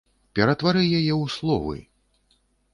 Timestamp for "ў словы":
1.21-1.77